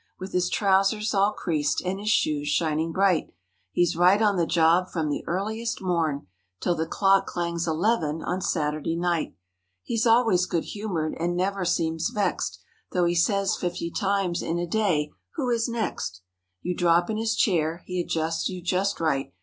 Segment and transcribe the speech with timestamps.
[0.17, 3.31] With his trousers all creased and his shoes shin¬ ing bright,
[3.71, 6.25] He's right on the job from the earliest morn
[6.59, 9.35] 'Till the clock clangs "eleven" on Saturday night.
[9.83, 12.59] He's always good humored and never seems vexed—
[12.91, 16.23] Though he says fifty times in a day—"Who is next?"
[16.63, 19.31] You drop in his chair—he adjusts you just right.